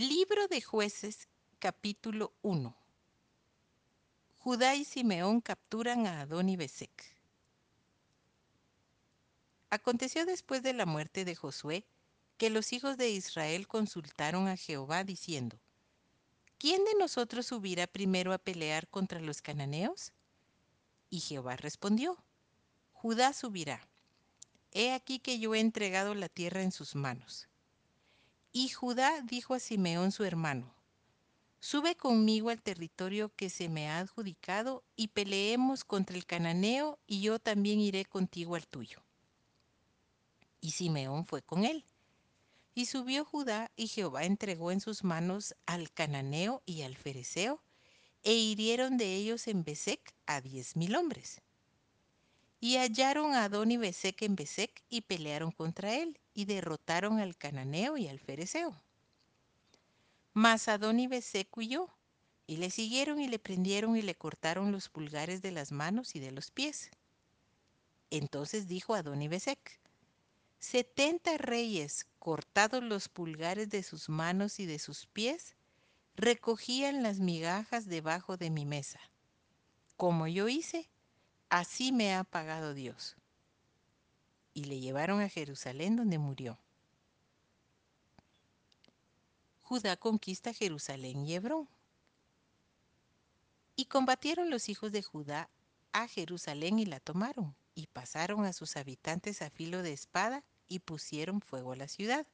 Libro 0.00 0.48
de 0.48 0.62
Jueces, 0.62 1.28
capítulo 1.58 2.32
1. 2.40 2.74
Judá 4.38 4.74
y 4.74 4.86
Simeón 4.86 5.42
capturan 5.42 6.06
a 6.06 6.22
Adón 6.22 6.48
y 6.48 6.56
Besec. 6.56 6.90
Aconteció 9.68 10.24
después 10.24 10.62
de 10.62 10.72
la 10.72 10.86
muerte 10.86 11.26
de 11.26 11.34
Josué 11.36 11.84
que 12.38 12.48
los 12.48 12.72
hijos 12.72 12.96
de 12.96 13.10
Israel 13.10 13.68
consultaron 13.68 14.48
a 14.48 14.56
Jehová 14.56 15.04
diciendo, 15.04 15.60
¿quién 16.56 16.82
de 16.86 16.94
nosotros 16.98 17.48
subirá 17.48 17.86
primero 17.86 18.32
a 18.32 18.38
pelear 18.38 18.88
contra 18.88 19.20
los 19.20 19.42
cananeos? 19.42 20.14
Y 21.10 21.20
Jehová 21.20 21.56
respondió, 21.56 22.16
Judá 22.94 23.34
subirá. 23.34 23.86
He 24.72 24.94
aquí 24.94 25.18
que 25.18 25.38
yo 25.38 25.54
he 25.54 25.60
entregado 25.60 26.14
la 26.14 26.30
tierra 26.30 26.62
en 26.62 26.72
sus 26.72 26.94
manos. 26.94 27.49
Y 28.52 28.68
Judá 28.68 29.20
dijo 29.22 29.54
a 29.54 29.60
Simeón 29.60 30.10
su 30.10 30.24
hermano, 30.24 30.74
Sube 31.60 31.94
conmigo 31.94 32.48
al 32.50 32.62
territorio 32.62 33.32
que 33.36 33.50
se 33.50 33.68
me 33.68 33.88
ha 33.88 33.98
adjudicado 33.98 34.82
y 34.96 35.08
peleemos 35.08 35.84
contra 35.84 36.16
el 36.16 36.24
cananeo 36.24 36.98
y 37.06 37.20
yo 37.20 37.38
también 37.38 37.80
iré 37.80 38.06
contigo 38.06 38.56
al 38.56 38.66
tuyo. 38.66 39.04
Y 40.60 40.70
Simeón 40.70 41.26
fue 41.26 41.42
con 41.42 41.64
él. 41.64 41.84
Y 42.74 42.86
subió 42.86 43.24
Judá 43.24 43.70
y 43.76 43.88
Jehová 43.88 44.24
entregó 44.24 44.72
en 44.72 44.80
sus 44.80 45.04
manos 45.04 45.54
al 45.66 45.92
cananeo 45.92 46.62
y 46.64 46.82
al 46.82 46.96
fereceo, 46.96 47.62
e 48.22 48.34
hirieron 48.34 48.96
de 48.96 49.14
ellos 49.14 49.46
en 49.46 49.62
Besec 49.62 50.14
a 50.26 50.40
diez 50.40 50.76
mil 50.76 50.96
hombres. 50.96 51.40
Y 52.58 52.76
hallaron 52.76 53.34
a 53.34 53.44
Adón 53.44 53.70
y 53.70 53.76
Besec 53.76 54.22
en 54.22 54.34
Besec 54.34 54.82
y 54.88 55.02
pelearon 55.02 55.50
contra 55.50 55.94
él, 55.94 56.18
y 56.34 56.44
derrotaron 56.44 57.18
al 57.18 57.36
cananeo 57.36 57.96
y 57.96 58.08
al 58.08 58.20
fereceo. 58.20 58.80
Mas 60.32 60.68
Adón 60.68 61.00
y 61.00 61.06
Besec 61.06 61.56
huyó, 61.56 61.88
y 62.46 62.56
le 62.56 62.70
siguieron 62.70 63.20
y 63.20 63.28
le 63.28 63.38
prendieron 63.38 63.96
y 63.96 64.02
le 64.02 64.14
cortaron 64.14 64.72
los 64.72 64.88
pulgares 64.88 65.42
de 65.42 65.50
las 65.50 65.72
manos 65.72 66.16
y 66.16 66.20
de 66.20 66.32
los 66.32 66.50
pies. 66.50 66.90
Entonces 68.10 68.66
dijo 68.66 68.94
Adón 68.94 69.22
y 69.22 69.28
Besec, 69.28 69.80
setenta 70.58 71.36
reyes, 71.38 72.06
cortados 72.18 72.82
los 72.82 73.08
pulgares 73.08 73.70
de 73.70 73.82
sus 73.82 74.08
manos 74.08 74.60
y 74.60 74.66
de 74.66 74.78
sus 74.78 75.06
pies, 75.06 75.56
recogían 76.16 77.02
las 77.02 77.18
migajas 77.18 77.86
debajo 77.86 78.36
de 78.36 78.50
mi 78.50 78.66
mesa. 78.66 79.00
Como 79.96 80.26
yo 80.26 80.48
hice, 80.48 80.88
así 81.48 81.92
me 81.92 82.14
ha 82.14 82.24
pagado 82.24 82.74
Dios. 82.74 83.16
Y 84.54 84.64
le 84.64 84.80
llevaron 84.80 85.20
a 85.20 85.28
Jerusalén 85.28 85.96
donde 85.96 86.18
murió. 86.18 86.58
Judá 89.62 89.96
conquista 89.96 90.52
Jerusalén 90.52 91.24
y 91.24 91.34
Hebrón. 91.34 91.68
Y 93.76 93.84
combatieron 93.84 94.50
los 94.50 94.68
hijos 94.68 94.90
de 94.90 95.02
Judá 95.02 95.48
a 95.92 96.08
Jerusalén 96.08 96.78
y 96.78 96.86
la 96.86 97.00
tomaron, 97.00 97.54
y 97.74 97.86
pasaron 97.86 98.44
a 98.44 98.52
sus 98.52 98.76
habitantes 98.76 99.42
a 99.42 99.50
filo 99.50 99.82
de 99.82 99.92
espada 99.92 100.44
y 100.68 100.80
pusieron 100.80 101.40
fuego 101.40 101.72
a 101.72 101.76
la 101.76 101.88
ciudad. 101.88 102.26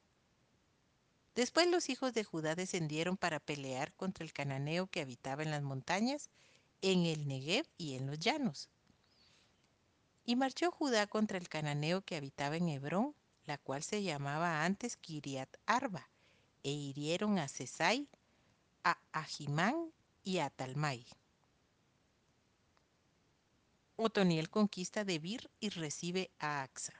Después 1.34 1.68
los 1.68 1.90
hijos 1.90 2.14
de 2.14 2.24
Judá 2.24 2.54
descendieron 2.54 3.18
para 3.18 3.40
pelear 3.40 3.92
contra 3.92 4.24
el 4.24 4.32
cananeo 4.32 4.86
que 4.86 5.02
habitaba 5.02 5.42
en 5.42 5.50
las 5.50 5.62
montañas, 5.62 6.30
en 6.80 7.04
el 7.04 7.28
Negev 7.28 7.66
y 7.76 7.94
en 7.94 8.06
los 8.06 8.18
llanos. 8.18 8.70
Y 10.26 10.34
marchó 10.34 10.72
Judá 10.72 11.06
contra 11.06 11.38
el 11.38 11.48
cananeo 11.48 12.02
que 12.02 12.16
habitaba 12.16 12.56
en 12.56 12.68
Hebrón, 12.68 13.14
la 13.44 13.58
cual 13.58 13.84
se 13.84 14.02
llamaba 14.02 14.64
antes 14.64 14.96
Kiriat 14.96 15.56
Arba, 15.66 16.10
e 16.64 16.72
hirieron 16.72 17.38
a 17.38 17.46
Sesai, 17.46 18.08
a 18.82 18.98
Ajimán 19.12 19.92
y 20.24 20.38
a 20.38 20.50
Talmai. 20.50 21.06
Otoniel 23.94 24.50
conquista 24.50 25.04
Debir 25.04 25.48
y 25.60 25.68
recibe 25.68 26.30
a 26.40 26.62
Axa. 26.62 26.92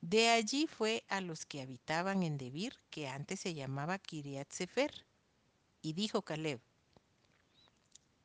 De 0.00 0.28
allí 0.30 0.68
fue 0.68 1.04
a 1.08 1.20
los 1.20 1.44
que 1.44 1.60
habitaban 1.60 2.22
en 2.22 2.38
Debir, 2.38 2.78
que 2.90 3.08
antes 3.08 3.40
se 3.40 3.54
llamaba 3.54 3.98
Kiriat 3.98 4.52
Sefer, 4.52 5.04
y 5.82 5.94
dijo 5.94 6.22
Caleb, 6.22 6.60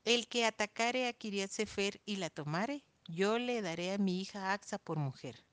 El 0.05 0.27
que 0.27 0.45
atacare 0.45 1.07
a 1.07 1.13
Kiriat 1.13 1.49
Sefer 1.49 1.99
y 2.05 2.17
la 2.17 2.29
tomare, 2.29 2.83
yo 3.07 3.39
le 3.39 3.61
daré 3.61 3.93
a 3.93 3.97
mi 3.97 4.21
hija 4.21 4.53
Axa 4.53 4.77
por 4.77 4.97
mujer. 4.97 5.43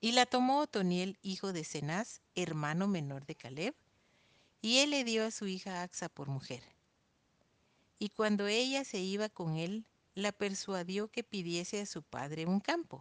Y 0.00 0.12
la 0.12 0.26
tomó 0.26 0.60
Otoniel, 0.60 1.18
hijo 1.22 1.52
de 1.52 1.64
Cenaz, 1.64 2.20
hermano 2.34 2.88
menor 2.88 3.24
de 3.26 3.36
Caleb, 3.36 3.74
y 4.60 4.78
él 4.78 4.90
le 4.90 5.04
dio 5.04 5.24
a 5.24 5.30
su 5.30 5.46
hija 5.46 5.82
Axa 5.82 6.08
por 6.08 6.28
mujer. 6.28 6.62
Y 7.98 8.08
cuando 8.08 8.48
ella 8.48 8.84
se 8.84 8.98
iba 8.98 9.28
con 9.28 9.56
él, 9.56 9.86
la 10.14 10.32
persuadió 10.32 11.08
que 11.08 11.22
pidiese 11.22 11.80
a 11.80 11.86
su 11.86 12.02
padre 12.02 12.46
un 12.46 12.60
campo. 12.60 13.00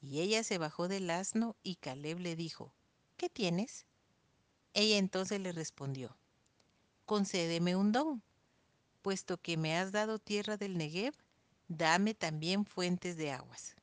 Y 0.00 0.20
ella 0.20 0.42
se 0.44 0.58
bajó 0.58 0.88
del 0.88 1.10
asno 1.10 1.56
y 1.62 1.76
Caleb 1.76 2.20
le 2.20 2.36
dijo, 2.36 2.72
¿qué 3.16 3.28
tienes? 3.28 3.84
Ella 4.72 4.96
entonces 4.96 5.40
le 5.40 5.52
respondió, 5.52 6.16
concédeme 7.04 7.76
un 7.76 7.92
don, 7.92 8.22
puesto 9.02 9.38
que 9.38 9.56
me 9.56 9.76
has 9.76 9.92
dado 9.92 10.18
tierra 10.18 10.56
del 10.56 10.78
Negev, 10.78 11.14
dame 11.68 12.14
también 12.14 12.64
fuentes 12.64 13.16
de 13.16 13.32
aguas. 13.32 13.76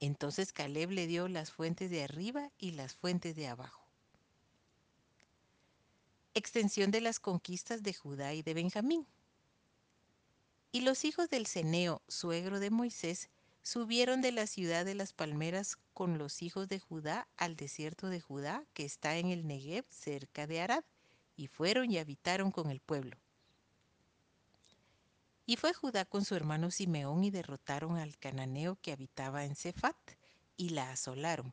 Entonces 0.00 0.52
Caleb 0.52 0.90
le 0.90 1.06
dio 1.06 1.28
las 1.28 1.50
fuentes 1.50 1.90
de 1.90 2.04
arriba 2.04 2.50
y 2.58 2.72
las 2.72 2.94
fuentes 2.94 3.36
de 3.36 3.48
abajo. 3.48 3.86
Extensión 6.34 6.90
de 6.90 7.00
las 7.00 7.20
conquistas 7.20 7.82
de 7.82 7.94
Judá 7.94 8.34
y 8.34 8.42
de 8.42 8.54
Benjamín. 8.54 9.06
Y 10.72 10.80
los 10.80 11.04
hijos 11.04 11.30
del 11.30 11.46
Ceneo, 11.46 12.02
suegro 12.08 12.58
de 12.58 12.70
Moisés, 12.70 13.30
subieron 13.62 14.20
de 14.20 14.32
la 14.32 14.46
ciudad 14.46 14.84
de 14.84 14.94
las 14.94 15.12
palmeras 15.12 15.78
con 15.94 16.18
los 16.18 16.42
hijos 16.42 16.68
de 16.68 16.80
Judá 16.80 17.28
al 17.36 17.56
desierto 17.56 18.08
de 18.08 18.20
Judá, 18.20 18.66
que 18.74 18.84
está 18.84 19.16
en 19.16 19.28
el 19.28 19.46
Negev 19.46 19.86
cerca 19.88 20.46
de 20.46 20.60
Arad, 20.60 20.84
y 21.36 21.46
fueron 21.46 21.90
y 21.90 21.98
habitaron 21.98 22.50
con 22.50 22.70
el 22.70 22.80
pueblo. 22.80 23.16
Y 25.46 25.56
fue 25.56 25.74
Judá 25.74 26.04
con 26.04 26.24
su 26.24 26.34
hermano 26.34 26.70
Simeón 26.70 27.24
y 27.24 27.30
derrotaron 27.30 27.98
al 27.98 28.16
cananeo 28.16 28.78
que 28.80 28.92
habitaba 28.92 29.44
en 29.44 29.56
Cefat, 29.56 29.96
y 30.56 30.70
la 30.70 30.90
asolaron, 30.90 31.52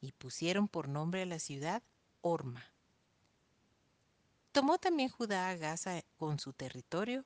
y 0.00 0.12
pusieron 0.12 0.68
por 0.68 0.88
nombre 0.88 1.22
a 1.22 1.26
la 1.26 1.38
ciudad 1.38 1.82
Orma. 2.20 2.64
Tomó 4.52 4.78
también 4.78 5.08
Judá 5.08 5.48
a 5.48 5.56
Gaza 5.56 6.02
con 6.18 6.38
su 6.38 6.52
territorio, 6.52 7.24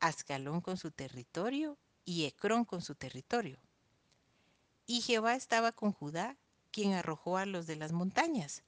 Ascalón 0.00 0.60
con 0.60 0.76
su 0.76 0.90
territorio, 0.90 1.78
y 2.04 2.24
Ecrón 2.24 2.64
con 2.64 2.82
su 2.82 2.94
territorio. 2.94 3.58
Y 4.86 5.00
Jehová 5.00 5.34
estaba 5.34 5.72
con 5.72 5.92
Judá, 5.92 6.36
quien 6.70 6.94
arrojó 6.94 7.36
a 7.36 7.46
los 7.46 7.66
de 7.66 7.76
las 7.76 7.92
montañas, 7.92 8.62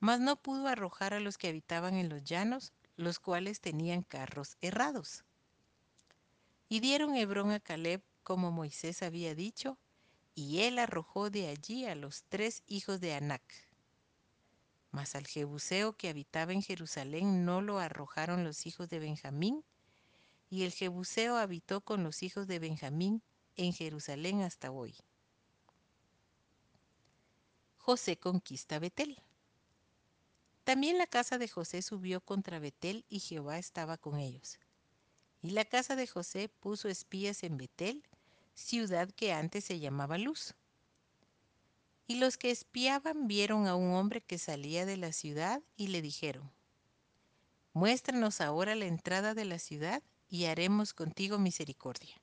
mas 0.00 0.20
no 0.20 0.36
pudo 0.36 0.68
arrojar 0.68 1.14
a 1.14 1.20
los 1.20 1.38
que 1.38 1.48
habitaban 1.48 1.96
en 1.96 2.08
los 2.08 2.24
llanos, 2.24 2.72
los 2.96 3.18
cuales 3.18 3.60
tenían 3.60 4.02
carros 4.02 4.56
errados. 4.60 5.24
Y 6.68 6.80
dieron 6.80 7.16
Hebrón 7.16 7.50
a 7.50 7.60
Caleb 7.60 8.02
como 8.22 8.50
Moisés 8.50 9.02
había 9.02 9.34
dicho, 9.34 9.78
y 10.34 10.62
él 10.62 10.78
arrojó 10.78 11.30
de 11.30 11.48
allí 11.48 11.86
a 11.86 11.94
los 11.94 12.24
tres 12.24 12.62
hijos 12.66 13.00
de 13.00 13.14
Anac. 13.14 13.42
Mas 14.90 15.14
al 15.14 15.26
Jebuseo 15.26 15.96
que 15.96 16.08
habitaba 16.08 16.52
en 16.52 16.62
Jerusalén 16.62 17.44
no 17.44 17.60
lo 17.60 17.78
arrojaron 17.78 18.44
los 18.44 18.66
hijos 18.66 18.88
de 18.88 18.98
Benjamín, 18.98 19.64
y 20.48 20.62
el 20.64 20.72
Jebuseo 20.72 21.36
habitó 21.36 21.80
con 21.80 22.02
los 22.02 22.22
hijos 22.22 22.46
de 22.46 22.58
Benjamín 22.58 23.22
en 23.56 23.72
Jerusalén 23.72 24.42
hasta 24.42 24.70
hoy. 24.70 24.96
José 27.76 28.16
conquista 28.16 28.78
Betel. 28.78 29.20
También 30.64 30.96
la 30.96 31.06
casa 31.06 31.36
de 31.36 31.48
José 31.48 31.82
subió 31.82 32.22
contra 32.22 32.58
Betel 32.58 33.04
y 33.08 33.20
Jehová 33.20 33.58
estaba 33.58 33.98
con 33.98 34.18
ellos. 34.18 34.58
Y 35.44 35.50
la 35.50 35.66
casa 35.66 35.94
de 35.94 36.06
José 36.06 36.48
puso 36.48 36.88
espías 36.88 37.42
en 37.42 37.58
Betel, 37.58 38.02
ciudad 38.54 39.10
que 39.10 39.34
antes 39.34 39.62
se 39.64 39.78
llamaba 39.78 40.16
Luz. 40.16 40.54
Y 42.06 42.14
los 42.14 42.38
que 42.38 42.50
espiaban 42.50 43.28
vieron 43.28 43.66
a 43.66 43.74
un 43.74 43.92
hombre 43.92 44.22
que 44.22 44.38
salía 44.38 44.86
de 44.86 44.96
la 44.96 45.12
ciudad 45.12 45.60
y 45.76 45.88
le 45.88 46.00
dijeron, 46.00 46.50
Muéstranos 47.74 48.40
ahora 48.40 48.74
la 48.74 48.86
entrada 48.86 49.34
de 49.34 49.44
la 49.44 49.58
ciudad 49.58 50.02
y 50.30 50.46
haremos 50.46 50.94
contigo 50.94 51.38
misericordia. 51.38 52.18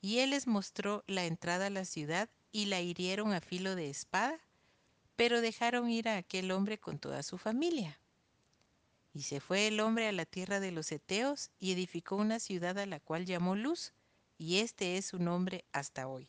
Y 0.00 0.20
él 0.20 0.30
les 0.30 0.46
mostró 0.46 1.04
la 1.06 1.26
entrada 1.26 1.66
a 1.66 1.70
la 1.70 1.84
ciudad 1.84 2.30
y 2.52 2.64
la 2.66 2.80
hirieron 2.80 3.34
a 3.34 3.42
filo 3.42 3.76
de 3.76 3.90
espada, 3.90 4.40
pero 5.14 5.42
dejaron 5.42 5.90
ir 5.90 6.08
a 6.08 6.16
aquel 6.16 6.52
hombre 6.52 6.78
con 6.78 6.98
toda 6.98 7.22
su 7.22 7.36
familia. 7.36 8.00
Y 9.14 9.22
se 9.22 9.40
fue 9.40 9.66
el 9.66 9.80
hombre 9.80 10.08
a 10.08 10.12
la 10.12 10.24
tierra 10.24 10.58
de 10.58 10.72
los 10.72 10.90
Eteos 10.90 11.50
y 11.58 11.72
edificó 11.72 12.16
una 12.16 12.40
ciudad 12.40 12.78
a 12.78 12.86
la 12.86 13.00
cual 13.00 13.26
llamó 13.26 13.56
Luz, 13.56 13.92
y 14.38 14.58
este 14.58 14.96
es 14.96 15.06
su 15.06 15.18
nombre 15.18 15.64
hasta 15.72 16.08
hoy. 16.08 16.28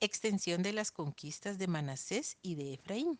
Extensión 0.00 0.62
de 0.62 0.72
las 0.72 0.90
conquistas 0.90 1.58
de 1.58 1.66
Manasés 1.66 2.36
y 2.42 2.56
de 2.56 2.74
Efraín. 2.74 3.18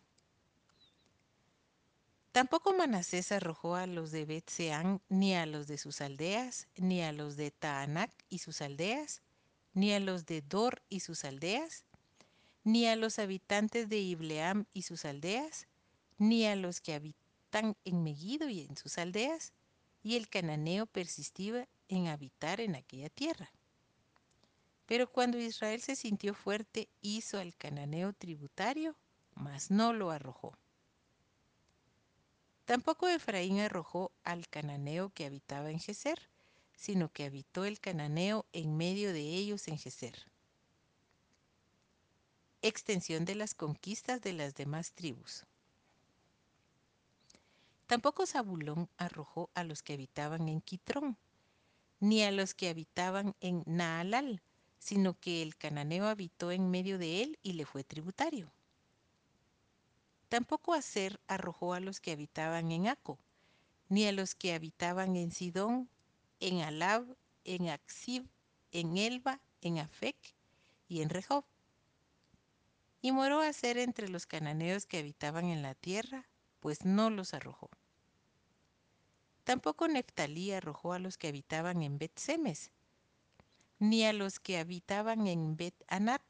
Tampoco 2.33 2.73
Manasés 2.73 3.33
arrojó 3.33 3.75
a 3.75 3.87
los 3.87 4.13
de 4.13 4.25
Bet-Seán, 4.25 5.01
ni 5.09 5.35
a 5.35 5.47
los 5.47 5.67
de 5.67 5.79
sus 5.79 6.01
aldeas, 6.01 6.69
ni 6.77 7.03
a 7.03 7.13
los 7.13 7.37
de 7.37 7.51
Taanac 7.51 8.11
y 8.29 8.39
sus 8.39 8.63
aldeas, 8.63 9.23
ni 9.75 9.93
a 9.93 10.01
los 10.01 10.27
de 10.27 10.41
Dor 10.41 10.83
y 10.89 11.01
sus 11.01 11.25
aldeas, 11.25 11.85
ni 12.63 12.87
a 12.87 12.95
los 12.95 13.19
habitantes 13.19 13.89
de 13.89 13.99
Ibleam 13.99 14.67
y 14.73 14.83
sus 14.83 15.05
aldeas, 15.05 15.67
ni 16.21 16.47
a 16.47 16.55
los 16.55 16.83
que 16.83 16.93
habitan 16.93 17.77
en 17.85 18.03
Megiddo 18.03 18.51
y 18.51 18.61
en 18.61 18.77
sus 18.77 18.99
aldeas, 18.99 19.55
y 20.03 20.17
el 20.17 20.29
cananeo 20.29 20.85
persistía 20.85 21.67
en 21.89 22.09
habitar 22.09 22.61
en 22.61 22.77
aquella 22.77 23.09
tierra. 23.09 23.51
Pero 24.85 25.11
cuando 25.11 25.39
Israel 25.39 25.81
se 25.81 25.97
sintió 25.97 26.35
fuerte, 26.35 26.91
hizo 27.01 27.39
al 27.39 27.57
cananeo 27.57 28.13
tributario, 28.13 28.97
mas 29.35 29.71
no 29.71 29.95
lo 29.95 30.11
arrojó. 30.11 30.53
Tampoco 32.67 33.09
Efraín 33.09 33.59
arrojó 33.61 34.13
al 34.23 34.47
cananeo 34.47 35.09
que 35.15 35.25
habitaba 35.25 35.71
en 35.71 35.81
Geser, 35.81 36.29
sino 36.75 37.11
que 37.11 37.25
habitó 37.25 37.65
el 37.65 37.81
cananeo 37.81 38.45
en 38.53 38.77
medio 38.77 39.15
de 39.15 39.23
ellos 39.23 39.69
en 39.69 39.79
Geser. 39.79 40.31
Extensión 42.61 43.25
de 43.25 43.37
las 43.37 43.55
conquistas 43.55 44.21
de 44.21 44.35
las 44.35 44.55
demás 44.55 44.93
tribus. 44.93 45.47
Tampoco 47.91 48.25
Zabulón 48.25 48.89
arrojó 48.99 49.51
a 49.53 49.65
los 49.65 49.83
que 49.83 49.95
habitaban 49.95 50.49
en 50.49 50.61
Quitrón, 50.61 51.19
ni 51.99 52.23
a 52.23 52.31
los 52.31 52.55
que 52.55 52.69
habitaban 52.69 53.35
en 53.41 53.65
Naalal, 53.67 54.43
sino 54.79 55.19
que 55.19 55.43
el 55.43 55.57
cananeo 55.57 56.07
habitó 56.07 56.53
en 56.53 56.71
medio 56.71 56.99
de 56.99 57.21
él 57.25 57.41
y 57.43 57.55
le 57.55 57.67
fue 57.67 57.83
tributario. 57.83 58.53
Tampoco 60.29 60.73
Aser 60.73 61.19
arrojó 61.27 61.75
a 61.75 61.81
los 61.81 61.99
que 61.99 62.13
habitaban 62.13 62.71
en 62.71 62.87
Aco, 62.87 63.19
ni 63.89 64.07
a 64.07 64.13
los 64.13 64.37
que 64.37 64.55
habitaban 64.55 65.17
en 65.17 65.33
Sidón, 65.33 65.89
en 66.39 66.61
Alab, 66.61 67.17
en 67.43 67.71
Aksib, 67.71 68.25
en 68.71 68.99
Elba, 68.99 69.41
en 69.63 69.81
Afec 69.81 70.37
y 70.87 71.03
en 71.03 71.09
Rehob. 71.09 71.45
Y 73.03 73.11
moró 73.11 73.41
Aser 73.41 73.79
entre 73.79 74.09
los 74.09 74.27
cananeos 74.27 74.87
que 74.87 74.99
habitaban 74.99 75.47
en 75.47 75.63
la 75.63 75.75
tierra, 75.75 76.29
pues 76.61 76.85
no 76.85 77.11
los 77.11 77.35
arrojó. 77.35 77.69
Tampoco 79.51 79.89
Neftalí 79.89 80.53
arrojó 80.53 80.93
a 80.93 81.01
los 81.01 81.19
que 81.19 81.27
habitaban 81.27 81.83
en 81.83 81.99
Bet-Semes, 81.99 82.71
ni 83.81 84.05
a 84.05 84.13
los 84.13 84.39
que 84.39 84.59
habitaban 84.59 85.27
en 85.27 85.57
Bet-Anat, 85.57 86.23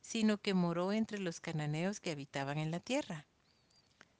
sino 0.00 0.38
que 0.38 0.54
moró 0.54 0.90
entre 0.90 1.18
los 1.18 1.40
cananeos 1.40 2.00
que 2.00 2.10
habitaban 2.10 2.56
en 2.56 2.70
la 2.70 2.80
tierra. 2.80 3.26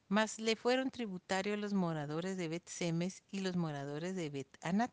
Mas 0.08 0.38
le 0.38 0.56
fueron 0.56 0.90
tributarios 0.90 1.58
los 1.58 1.72
moradores 1.72 2.36
de 2.36 2.48
Bet-Semes 2.48 3.22
y 3.30 3.40
los 3.40 3.56
moradores 3.56 4.14
de 4.14 4.28
Bet-Anat. 4.28 4.92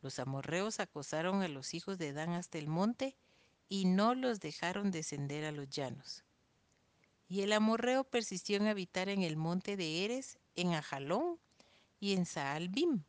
Los 0.00 0.18
amorreos 0.18 0.80
acosaron 0.80 1.42
a 1.42 1.48
los 1.48 1.74
hijos 1.74 1.98
de 1.98 2.14
Dan 2.14 2.30
hasta 2.30 2.56
el 2.56 2.68
monte 2.68 3.18
y 3.68 3.84
no 3.84 4.14
los 4.14 4.40
dejaron 4.40 4.92
descender 4.92 5.44
a 5.44 5.52
los 5.52 5.68
llanos. 5.68 6.24
Y 7.28 7.42
el 7.42 7.52
amorreo 7.52 8.04
persistió 8.04 8.56
en 8.56 8.66
habitar 8.66 9.10
en 9.10 9.20
el 9.20 9.36
monte 9.36 9.76
de 9.76 10.06
Eres, 10.06 10.38
en 10.54 10.72
Ajalón 10.72 11.38
y 12.02 12.14
en 12.14 12.26
Saalbim 12.26 13.04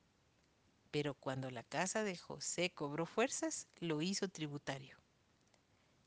pero 0.93 1.15
cuando 1.15 1.49
la 1.49 1.63
casa 1.63 2.03
de 2.03 2.15
José 2.15 2.69
cobró 2.69 3.07
fuerzas, 3.07 3.67
lo 3.79 4.03
hizo 4.03 4.29
tributario. 4.29 4.95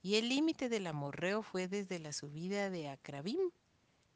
Y 0.00 0.14
el 0.14 0.28
límite 0.28 0.68
del 0.68 0.86
amorreo 0.86 1.42
fue 1.42 1.66
desde 1.66 1.98
la 1.98 2.12
subida 2.12 2.70
de 2.70 2.88
Acrabim, 2.88 3.50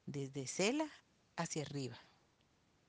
desde 0.06 0.46
Sela 0.46 0.88
hacia 1.34 1.62
arriba. 1.62 1.98